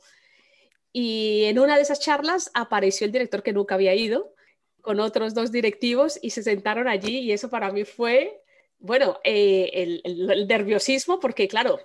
Y 0.92 1.44
en 1.44 1.58
una 1.58 1.76
de 1.76 1.82
esas 1.82 2.00
charlas 2.00 2.50
apareció 2.54 3.04
el 3.04 3.12
director 3.12 3.42
que 3.42 3.52
nunca 3.52 3.76
había 3.76 3.94
ido 3.94 4.34
con 4.80 5.00
otros 5.00 5.34
dos 5.34 5.52
directivos 5.52 6.18
y 6.22 6.30
se 6.30 6.42
sentaron 6.42 6.88
allí 6.88 7.18
y 7.18 7.32
eso 7.32 7.50
para 7.50 7.70
mí 7.70 7.84
fue, 7.84 8.42
bueno, 8.78 9.18
eh, 9.24 10.00
el, 10.04 10.46
nerviosismo 10.48 11.20
porque 11.20 11.48
claro, 11.48 11.78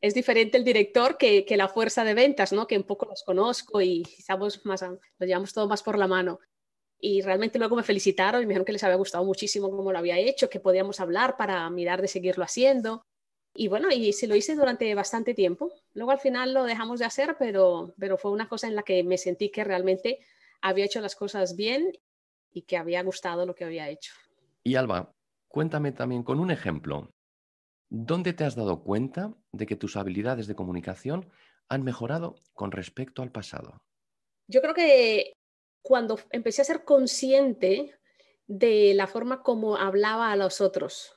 es 0.00 0.14
diferente 0.14 0.56
el 0.56 0.64
director 0.64 1.16
que, 1.18 1.44
la 1.50 1.68
fuerza 1.68 2.04
de 2.04 2.14
ventas, 2.14 2.52
¿no? 2.52 2.66
Que 2.66 2.76
un 2.76 2.84
poco 2.84 3.06
los 3.06 3.22
conozco 3.24 3.80
y 3.80 4.02
estamos 4.18 4.64
más, 4.64 4.82
lo 4.82 5.26
llevamos 5.26 5.52
todo 5.52 5.68
más 5.68 5.82
por 5.82 5.98
la 5.98 6.06
mano. 6.06 6.38
Y 6.98 7.20
realmente 7.20 7.58
luego 7.58 7.76
me 7.76 7.82
felicitaron 7.82 8.42
y 8.42 8.46
me 8.46 8.50
dijeron 8.50 8.64
que 8.64 8.72
les 8.72 8.84
había 8.84 8.96
gustado 8.96 9.24
muchísimo 9.24 9.70
cómo 9.70 9.92
lo 9.92 9.98
había 9.98 10.18
hecho, 10.18 10.48
que 10.48 10.60
podíamos 10.60 11.00
hablar 11.00 11.36
para 11.36 11.68
mirar 11.68 12.00
de 12.00 12.08
seguirlo 12.08 12.44
haciendo. 12.44 13.04
Y 13.56 13.68
bueno, 13.68 13.88
y 13.90 14.12
se 14.12 14.26
lo 14.26 14.36
hice 14.36 14.54
durante 14.54 14.94
bastante 14.94 15.34
tiempo. 15.34 15.72
Luego 15.94 16.10
al 16.10 16.20
final 16.20 16.52
lo 16.54 16.64
dejamos 16.64 16.98
de 17.00 17.06
hacer, 17.06 17.36
pero, 17.38 17.94
pero 17.98 18.18
fue 18.18 18.30
una 18.30 18.48
cosa 18.48 18.66
en 18.66 18.76
la 18.76 18.82
que 18.82 19.02
me 19.02 19.18
sentí 19.18 19.50
que 19.50 19.64
realmente 19.64 20.20
había 20.60 20.84
hecho 20.84 21.00
las 21.00 21.16
cosas 21.16 21.56
bien 21.56 21.92
y 22.52 22.62
que 22.62 22.76
había 22.76 23.02
gustado 23.02 23.46
lo 23.46 23.54
que 23.54 23.64
había 23.64 23.88
hecho. 23.88 24.12
Y 24.62 24.74
Alba, 24.74 25.12
cuéntame 25.48 25.92
también 25.92 26.22
con 26.22 26.40
un 26.40 26.50
ejemplo 26.50 27.10
¿Dónde 27.88 28.32
te 28.32 28.44
has 28.44 28.56
dado 28.56 28.82
cuenta 28.82 29.34
de 29.52 29.66
que 29.66 29.76
tus 29.76 29.96
habilidades 29.96 30.46
de 30.46 30.56
comunicación 30.56 31.30
han 31.68 31.84
mejorado 31.84 32.36
con 32.52 32.72
respecto 32.72 33.22
al 33.22 33.30
pasado? 33.30 33.78
Yo 34.48 34.60
creo 34.60 34.74
que 34.74 35.32
cuando 35.82 36.18
empecé 36.30 36.62
a 36.62 36.66
ser 36.66 36.84
consciente 36.84 37.96
de 38.48 38.92
la 38.94 39.06
forma 39.06 39.42
como 39.42 39.76
hablaba 39.76 40.32
a 40.32 40.36
los 40.36 40.60
otros, 40.60 41.16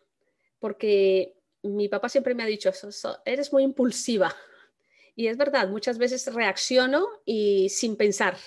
porque 0.60 1.39
mi 1.64 1.90
papá 1.90 2.10
siempre 2.10 2.36
me 2.36 2.44
ha 2.44 2.48
dicho, 2.48 2.72
eres 3.26 3.52
muy 3.52 3.64
impulsiva. 3.64 4.36
Y 5.16 5.28
es 5.28 5.38
verdad, 5.38 5.68
muchas 5.68 5.98
veces 5.98 6.34
reacciono 6.34 7.08
y 7.26 7.70
sin 7.70 7.98
pensar. 7.98 8.38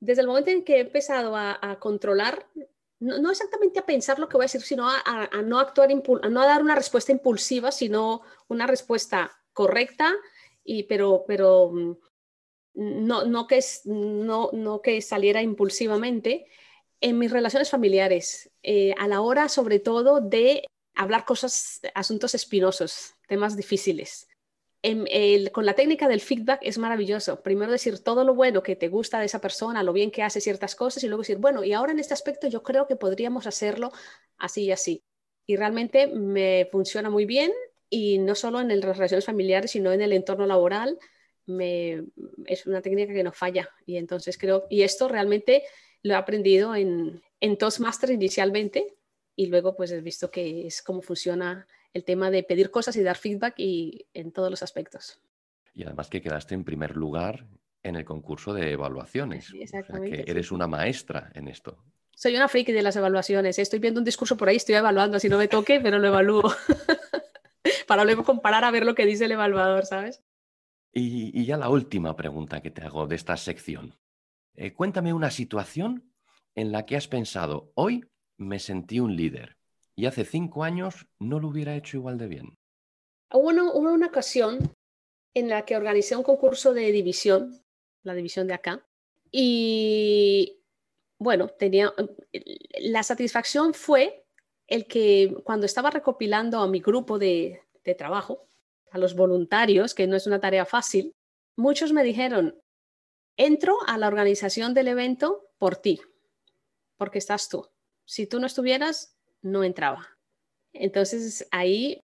Desde 0.00 0.22
el 0.22 0.26
momento 0.26 0.50
en 0.50 0.64
que 0.64 0.76
he 0.76 0.80
empezado 0.80 1.36
a, 1.36 1.78
controlar 1.80 2.46
no, 2.98 3.30
exactamente 3.30 3.78
a 3.78 3.84
pensar 3.84 4.18
lo 4.18 4.28
que 4.28 4.38
voy 4.38 4.44
a 4.44 4.46
decir, 4.46 4.62
sino 4.62 4.88
a, 4.88 5.28
no 5.44 5.58
actuar, 5.58 5.90
a 5.90 6.28
no 6.30 6.40
dar 6.40 6.62
una 6.62 6.74
respuesta 6.74 7.12
impulsiva, 7.12 7.70
sino 7.70 8.22
una 8.48 8.66
respuesta 8.66 9.38
correcta, 9.52 10.14
y, 10.64 10.84
pero, 10.84 11.24
pero 11.26 11.70
mm, 11.70 11.96
no, 12.74 13.24
no, 13.26 13.46
que, 13.46 13.60
no, 13.84 14.50
no 14.52 14.80
que 14.80 15.02
saliera 15.02 15.42
impulsivamente. 15.42 16.46
En 17.02 17.18
mis 17.18 17.30
relaciones 17.30 17.68
familiares, 17.68 18.50
eh, 18.62 18.94
a 18.98 19.06
la 19.06 19.20
hora 19.20 19.50
sobre 19.50 19.78
todo 19.78 20.20
de 20.20 20.64
hablar 20.96 21.24
cosas, 21.24 21.80
asuntos 21.94 22.34
espinosos, 22.34 23.14
temas 23.28 23.56
difíciles 23.56 24.26
con 25.52 25.66
la 25.66 25.74
técnica 25.74 26.06
del 26.06 26.20
feedback 26.20 26.60
es 26.62 26.78
maravilloso. 26.78 27.42
Primero 27.42 27.72
decir 27.72 27.98
todo 27.98 28.24
lo 28.24 28.34
bueno 28.34 28.62
que 28.62 28.76
te 28.76 28.88
gusta 28.88 29.18
de 29.18 29.26
esa 29.26 29.40
persona, 29.40 29.82
lo 29.82 29.92
bien 29.92 30.10
que 30.10 30.22
hace 30.22 30.40
ciertas 30.40 30.76
cosas 30.76 31.02
y 31.02 31.08
luego 31.08 31.22
decir, 31.22 31.38
bueno, 31.38 31.64
y 31.64 31.72
ahora 31.72 31.92
en 31.92 31.98
este 31.98 32.14
aspecto 32.14 32.46
yo 32.46 32.62
creo 32.62 32.86
que 32.86 32.94
podríamos 32.94 33.46
hacerlo 33.46 33.90
así 34.38 34.64
y 34.64 34.72
así. 34.72 35.02
Y 35.46 35.56
realmente 35.56 36.06
me 36.06 36.68
funciona 36.70 37.10
muy 37.10 37.24
bien 37.24 37.52
y 37.90 38.18
no 38.18 38.34
solo 38.34 38.60
en 38.60 38.68
las 38.68 38.96
relaciones 38.96 39.24
familiares, 39.24 39.72
sino 39.72 39.92
en 39.92 40.02
el 40.02 40.12
entorno 40.12 40.46
laboral. 40.46 40.98
Es 42.46 42.66
una 42.66 42.80
técnica 42.80 43.12
que 43.12 43.24
no 43.24 43.32
falla. 43.32 43.68
Y 43.86 43.96
entonces 43.96 44.38
creo, 44.38 44.66
y 44.70 44.82
esto 44.82 45.08
realmente 45.08 45.64
lo 46.02 46.14
he 46.14 46.16
aprendido 46.16 46.76
en, 46.76 47.22
en 47.40 47.58
Toastmaster 47.58 48.10
inicialmente, 48.10 48.95
y 49.36 49.46
luego 49.46 49.76
pues 49.76 49.92
he 49.92 50.00
visto 50.00 50.30
que 50.30 50.66
es 50.66 50.82
cómo 50.82 51.02
funciona 51.02 51.66
el 51.92 52.04
tema 52.04 52.30
de 52.30 52.42
pedir 52.42 52.70
cosas 52.70 52.96
y 52.96 53.02
dar 53.02 53.16
feedback 53.16 53.54
y 53.58 54.06
en 54.14 54.32
todos 54.32 54.50
los 54.50 54.62
aspectos. 54.62 55.20
Y 55.74 55.84
además 55.84 56.08
que 56.08 56.22
quedaste 56.22 56.54
en 56.54 56.64
primer 56.64 56.96
lugar 56.96 57.46
en 57.82 57.96
el 57.96 58.04
concurso 58.04 58.52
de 58.52 58.72
evaluaciones. 58.72 59.52
exactamente. 59.54 60.24
que 60.24 60.30
eres 60.30 60.50
una 60.50 60.66
maestra 60.66 61.30
en 61.34 61.48
esto. 61.48 61.78
Soy 62.14 62.34
una 62.34 62.48
friki 62.48 62.72
de 62.72 62.82
las 62.82 62.96
evaluaciones. 62.96 63.58
Estoy 63.58 63.78
viendo 63.78 64.00
un 64.00 64.04
discurso 64.04 64.36
por 64.36 64.48
ahí, 64.48 64.56
estoy 64.56 64.74
evaluando, 64.74 65.18
así 65.18 65.28
no 65.28 65.36
me 65.38 65.48
toque, 65.48 65.80
pero 65.80 65.98
lo 65.98 66.08
evalúo. 66.08 66.42
Para 67.86 68.04
luego 68.04 68.24
comparar 68.24 68.64
a 68.64 68.70
ver 68.70 68.86
lo 68.86 68.94
que 68.94 69.04
dice 69.04 69.26
el 69.26 69.32
evaluador, 69.32 69.84
¿sabes? 69.84 70.22
Y, 70.92 71.44
ya 71.44 71.58
la 71.58 71.68
última 71.68 72.16
pregunta 72.16 72.62
que 72.62 72.70
te 72.70 72.82
hago 72.82 73.06
de 73.06 73.16
esta 73.16 73.36
sección. 73.36 73.94
Eh, 74.54 74.72
cuéntame 74.72 75.12
una 75.12 75.30
situación 75.30 76.10
en 76.54 76.72
la 76.72 76.86
que 76.86 76.96
has 76.96 77.06
pensado, 77.06 77.70
hoy 77.74 78.06
me 78.38 78.58
sentí 78.58 79.00
un 79.00 79.16
líder 79.16 79.56
y 79.94 80.06
hace 80.06 80.24
cinco 80.24 80.64
años 80.64 81.06
no 81.18 81.40
lo 81.40 81.48
hubiera 81.48 81.74
hecho 81.74 81.96
igual 81.96 82.18
de 82.18 82.26
bien. 82.26 82.58
Hubo 83.32 83.48
una 83.48 84.06
ocasión 84.06 84.58
en 85.34 85.48
la 85.48 85.64
que 85.64 85.76
organicé 85.76 86.16
un 86.16 86.22
concurso 86.22 86.72
de 86.72 86.92
división, 86.92 87.62
la 88.02 88.14
división 88.14 88.46
de 88.46 88.54
acá, 88.54 88.86
y 89.30 90.60
bueno, 91.18 91.48
tenía, 91.48 91.92
la 92.80 93.02
satisfacción 93.02 93.74
fue 93.74 94.24
el 94.66 94.86
que 94.86 95.36
cuando 95.44 95.66
estaba 95.66 95.90
recopilando 95.90 96.60
a 96.60 96.68
mi 96.68 96.80
grupo 96.80 97.18
de, 97.18 97.62
de 97.84 97.94
trabajo, 97.94 98.48
a 98.90 98.98
los 98.98 99.14
voluntarios, 99.14 99.94
que 99.94 100.06
no 100.06 100.16
es 100.16 100.26
una 100.26 100.40
tarea 100.40 100.64
fácil, 100.64 101.14
muchos 101.56 101.92
me 101.92 102.04
dijeron, 102.04 102.58
entro 103.36 103.76
a 103.86 103.98
la 103.98 104.08
organización 104.08 104.74
del 104.74 104.88
evento 104.88 105.48
por 105.58 105.76
ti, 105.76 106.00
porque 106.96 107.18
estás 107.18 107.48
tú. 107.48 107.68
Si 108.06 108.26
tú 108.26 108.38
no 108.38 108.46
estuvieras, 108.46 109.16
no 109.42 109.64
entraba. 109.64 110.06
Entonces 110.72 111.46
ahí 111.50 112.00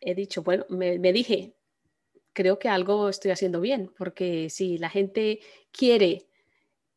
he 0.00 0.14
dicho, 0.14 0.42
bueno, 0.42 0.64
me, 0.68 1.12
dije, 1.12 1.54
creo 2.32 2.58
que 2.58 2.68
algo 2.68 3.08
estoy 3.08 3.32
haciendo 3.32 3.60
bien, 3.60 3.92
porque 3.98 4.48
si 4.48 4.78
la 4.78 4.88
gente 4.88 5.40
quiere 5.72 6.28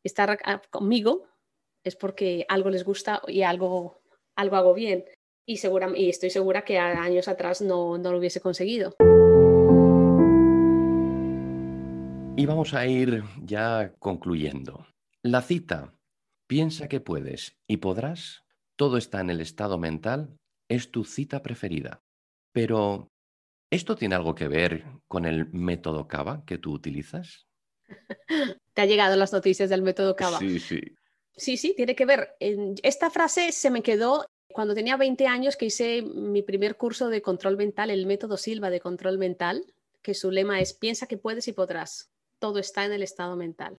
estar 0.04 0.38
conmigo, 0.70 1.26
es 1.82 1.96
porque 1.96 2.46
algo 2.48 2.70
les 2.70 2.84
gusta 2.84 3.20
y 3.26 3.42
algo, 3.42 4.02
algo 4.36 4.56
hago 4.56 4.74
bien. 4.74 5.04
Y, 5.46 5.60
y 5.96 6.08
estoy 6.08 6.30
segura 6.30 6.64
que 6.64 6.78
años 6.78 7.28
atrás 7.28 7.60
no, 7.60 7.98
no 7.98 8.12
lo 8.12 8.18
hubiese 8.18 8.40
conseguido. 8.40 8.94
Y 12.36 12.46
vamos 12.46 12.72
a 12.72 12.86
ir 12.86 13.24
ya 13.44 13.92
concluyendo. 13.98 14.86
La 15.22 15.42
cita, 15.42 15.94
piensa 16.46 16.88
que 16.88 17.00
puedes 17.00 17.56
y 17.66 17.78
podrás, 17.78 18.43
todo 18.76 18.96
está 18.96 19.20
en 19.20 19.30
el 19.30 19.40
estado 19.40 19.78
mental, 19.78 20.36
es 20.68 20.90
tu 20.90 21.04
cita 21.04 21.42
preferida. 21.42 22.00
Pero, 22.52 23.08
¿esto 23.70 23.96
tiene 23.96 24.14
algo 24.14 24.34
que 24.34 24.48
ver 24.48 24.84
con 25.08 25.24
el 25.24 25.52
método 25.52 26.08
Cava 26.08 26.44
que 26.46 26.58
tú 26.58 26.72
utilizas? 26.72 27.46
Te 28.74 28.82
ha 28.82 28.86
llegado 28.86 29.16
las 29.16 29.32
noticias 29.32 29.70
del 29.70 29.82
método 29.82 30.16
Cava. 30.16 30.38
Sí, 30.38 30.58
sí. 30.58 30.80
Sí, 31.36 31.56
sí, 31.56 31.74
tiene 31.74 31.96
que 31.96 32.06
ver. 32.06 32.36
Esta 32.38 33.10
frase 33.10 33.50
se 33.50 33.70
me 33.70 33.82
quedó 33.82 34.24
cuando 34.52 34.74
tenía 34.74 34.96
20 34.96 35.26
años 35.26 35.56
que 35.56 35.66
hice 35.66 36.02
mi 36.02 36.42
primer 36.42 36.76
curso 36.76 37.08
de 37.08 37.22
control 37.22 37.56
mental, 37.56 37.90
el 37.90 38.06
método 38.06 38.36
Silva 38.36 38.70
de 38.70 38.80
control 38.80 39.18
mental, 39.18 39.64
que 40.00 40.14
su 40.14 40.30
lema 40.30 40.60
es 40.60 40.74
piensa 40.74 41.08
que 41.08 41.18
puedes 41.18 41.48
y 41.48 41.52
podrás. 41.52 42.12
Todo 42.38 42.60
está 42.60 42.84
en 42.84 42.92
el 42.92 43.02
estado 43.02 43.36
mental. 43.36 43.76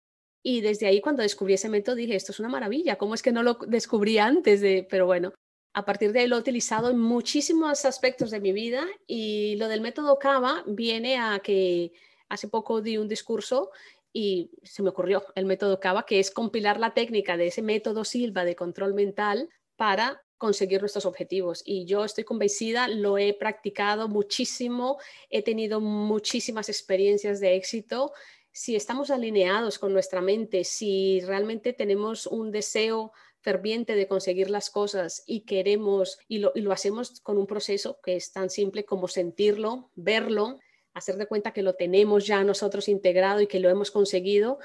Y 0.48 0.60
desde 0.60 0.86
ahí 0.86 1.00
cuando 1.00 1.24
descubrí 1.24 1.54
ese 1.54 1.68
método 1.68 1.96
dije, 1.96 2.14
esto 2.14 2.30
es 2.30 2.38
una 2.38 2.48
maravilla, 2.48 2.96
¿cómo 2.96 3.14
es 3.14 3.22
que 3.22 3.32
no 3.32 3.42
lo 3.42 3.54
descubrí 3.66 4.18
antes 4.18 4.60
de, 4.60 4.86
pero 4.88 5.04
bueno, 5.04 5.32
a 5.74 5.84
partir 5.84 6.12
de 6.12 6.20
ahí 6.20 6.28
lo 6.28 6.36
he 6.36 6.38
utilizado 6.38 6.88
en 6.88 7.00
muchísimos 7.00 7.84
aspectos 7.84 8.30
de 8.30 8.38
mi 8.38 8.52
vida 8.52 8.86
y 9.08 9.56
lo 9.56 9.66
del 9.66 9.80
método 9.80 10.20
Cava 10.20 10.62
viene 10.68 11.18
a 11.18 11.40
que 11.40 11.90
hace 12.28 12.46
poco 12.46 12.80
di 12.80 12.96
un 12.96 13.08
discurso 13.08 13.72
y 14.12 14.52
se 14.62 14.84
me 14.84 14.90
ocurrió 14.90 15.24
el 15.34 15.46
método 15.46 15.80
Cava, 15.80 16.06
que 16.06 16.20
es 16.20 16.30
compilar 16.30 16.78
la 16.78 16.94
técnica 16.94 17.36
de 17.36 17.48
ese 17.48 17.62
método 17.62 18.04
Silva 18.04 18.44
de 18.44 18.54
control 18.54 18.94
mental 18.94 19.48
para 19.74 20.22
conseguir 20.38 20.80
nuestros 20.80 21.06
objetivos. 21.06 21.62
Y 21.64 21.86
yo 21.86 22.04
estoy 22.04 22.24
convencida, 22.24 22.88
lo 22.88 23.18
he 23.18 23.34
practicado 23.34 24.08
muchísimo, 24.08 24.98
he 25.28 25.42
tenido 25.42 25.80
muchísimas 25.80 26.68
experiencias 26.68 27.40
de 27.40 27.56
éxito. 27.56 28.12
Si 28.56 28.74
estamos 28.74 29.10
alineados 29.10 29.78
con 29.78 29.92
nuestra 29.92 30.22
mente, 30.22 30.64
si 30.64 31.20
realmente 31.20 31.74
tenemos 31.74 32.26
un 32.26 32.50
deseo 32.50 33.12
ferviente 33.42 33.94
de 33.94 34.08
conseguir 34.08 34.48
las 34.48 34.70
cosas 34.70 35.22
y 35.26 35.42
queremos 35.42 36.18
y 36.26 36.38
lo, 36.38 36.72
hacemos 36.72 37.20
con 37.20 37.36
un 37.36 37.46
proceso 37.46 38.00
que 38.02 38.16
es 38.16 38.32
tan 38.32 38.48
simple 38.48 38.86
como 38.86 39.08
sentirlo, 39.08 39.90
verlo, 39.94 40.58
hacer 40.94 41.18
de 41.18 41.26
cuenta 41.26 41.52
que 41.52 41.60
lo 41.60 41.74
tenemos 41.74 42.26
ya 42.26 42.42
nosotros 42.44 42.88
integrado 42.88 43.42
y 43.42 43.46
que 43.46 43.60
lo 43.60 43.68
hemos 43.68 43.90
conseguido, 43.90 44.58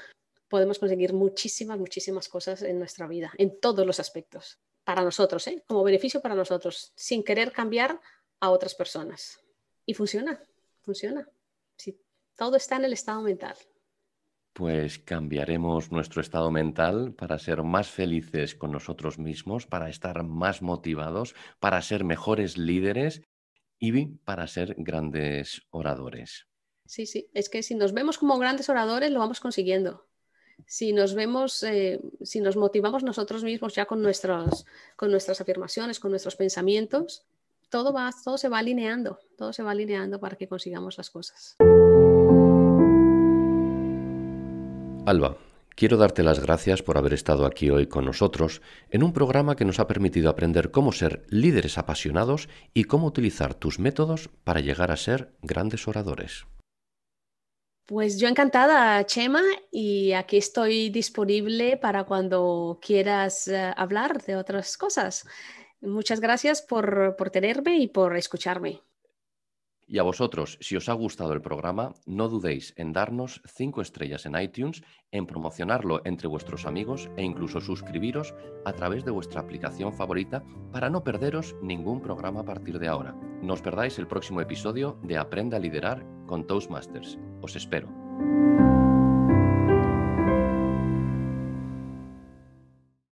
podemos 0.48 0.78
conseguir 0.78 1.12
muchísimas, 1.12 1.78
muchísimas 1.78 2.30
cosas 2.30 2.62
en 2.62 2.78
nuestra 2.78 3.06
vida, 3.06 3.30
en 3.36 3.60
todos 3.60 3.86
los 3.86 4.00
aspectos, 4.00 4.58
para 4.84 5.02
nosotros, 5.02 5.46
¿eh? 5.48 5.62
como 5.66 5.84
beneficio 5.84 6.22
para 6.22 6.34
nosotros, 6.34 6.94
sin 6.94 7.22
querer 7.22 7.52
cambiar 7.52 8.00
a 8.40 8.52
otras 8.52 8.74
personas. 8.74 9.38
Y 9.84 9.92
funciona, 9.92 10.42
funciona. 10.80 11.28
Si 11.76 12.00
todo 12.38 12.56
está 12.56 12.76
en 12.76 12.86
el 12.86 12.94
estado 12.94 13.20
mental. 13.20 13.54
Pues 14.52 14.98
cambiaremos 14.98 15.90
nuestro 15.90 16.20
estado 16.20 16.50
mental 16.50 17.14
para 17.14 17.38
ser 17.38 17.62
más 17.62 17.88
felices 17.88 18.54
con 18.54 18.70
nosotros 18.70 19.18
mismos, 19.18 19.66
para 19.66 19.88
estar 19.88 20.22
más 20.24 20.60
motivados, 20.60 21.34
para 21.58 21.80
ser 21.80 22.04
mejores 22.04 22.58
líderes 22.58 23.22
y 23.78 24.06
para 24.06 24.46
ser 24.46 24.74
grandes 24.76 25.62
oradores. 25.70 26.46
Sí, 26.84 27.06
sí, 27.06 27.30
es 27.32 27.48
que 27.48 27.62
si 27.62 27.74
nos 27.74 27.92
vemos 27.94 28.18
como 28.18 28.38
grandes 28.38 28.68
oradores 28.68 29.10
lo 29.10 29.20
vamos 29.20 29.40
consiguiendo. 29.40 30.06
Si 30.66 30.92
nos 30.92 31.14
vemos, 31.14 31.62
eh, 31.62 32.00
si 32.22 32.40
nos 32.40 32.56
motivamos 32.56 33.02
nosotros 33.02 33.42
mismos 33.42 33.74
ya 33.74 33.86
con, 33.86 34.02
nuestros, 34.02 34.66
con 34.96 35.10
nuestras 35.10 35.40
afirmaciones, 35.40 35.98
con 35.98 36.10
nuestros 36.10 36.36
pensamientos, 36.36 37.24
todo, 37.70 37.92
va, 37.92 38.10
todo 38.22 38.36
se 38.38 38.48
va 38.48 38.58
alineando, 38.58 39.18
todo 39.36 39.52
se 39.52 39.62
va 39.62 39.70
alineando 39.70 40.20
para 40.20 40.36
que 40.36 40.46
consigamos 40.46 40.98
las 40.98 41.10
cosas. 41.10 41.56
Alba, 45.12 45.36
Quiero 45.74 45.98
darte 45.98 46.22
las 46.22 46.40
gracias 46.40 46.82
por 46.82 46.96
haber 46.96 47.12
estado 47.12 47.44
aquí 47.44 47.68
hoy 47.68 47.86
con 47.86 48.06
nosotros 48.06 48.62
en 48.90 49.02
un 49.02 49.12
programa 49.12 49.56
que 49.56 49.66
nos 49.66 49.78
ha 49.78 49.86
permitido 49.86 50.30
aprender 50.30 50.70
cómo 50.70 50.90
ser 50.90 51.26
líderes 51.28 51.76
apasionados 51.76 52.48
y 52.72 52.84
cómo 52.84 53.08
utilizar 53.08 53.52
tus 53.52 53.78
métodos 53.78 54.30
para 54.44 54.60
llegar 54.60 54.90
a 54.90 54.96
ser 54.96 55.34
grandes 55.42 55.86
oradores. 55.86 56.46
Pues 57.86 58.18
yo 58.18 58.26
encantada, 58.26 59.04
Chema, 59.04 59.42
y 59.70 60.12
aquí 60.12 60.38
estoy 60.38 60.88
disponible 60.88 61.76
para 61.76 62.04
cuando 62.04 62.78
quieras 62.80 63.48
eh, 63.48 63.70
hablar 63.76 64.22
de 64.22 64.36
otras 64.36 64.78
cosas. 64.78 65.26
Muchas 65.82 66.20
gracias 66.20 66.62
por, 66.62 67.16
por 67.18 67.28
tenerme 67.28 67.76
y 67.78 67.88
por 67.88 68.16
escucharme. 68.16 68.80
Y 69.92 69.98
a 69.98 70.04
vosotros, 70.04 70.56
si 70.62 70.74
os 70.74 70.88
ha 70.88 70.94
gustado 70.94 71.34
el 71.34 71.42
programa, 71.42 71.92
no 72.06 72.30
dudéis 72.30 72.72
en 72.78 72.94
darnos 72.94 73.42
5 73.44 73.82
estrellas 73.82 74.24
en 74.24 74.40
iTunes, 74.40 74.82
en 75.10 75.26
promocionarlo 75.26 76.00
entre 76.06 76.28
vuestros 76.28 76.64
amigos 76.64 77.10
e 77.18 77.22
incluso 77.22 77.60
suscribiros 77.60 78.34
a 78.64 78.72
través 78.72 79.04
de 79.04 79.10
vuestra 79.10 79.42
aplicación 79.42 79.92
favorita 79.92 80.42
para 80.72 80.88
no 80.88 81.04
perderos 81.04 81.54
ningún 81.60 82.00
programa 82.00 82.40
a 82.40 82.44
partir 82.46 82.78
de 82.78 82.88
ahora. 82.88 83.14
No 83.42 83.52
os 83.52 83.60
perdáis 83.60 83.98
el 83.98 84.06
próximo 84.06 84.40
episodio 84.40 84.98
de 85.02 85.18
Aprenda 85.18 85.58
a 85.58 85.60
liderar 85.60 86.06
con 86.24 86.46
Toastmasters. 86.46 87.18
Os 87.42 87.54
espero. 87.54 87.90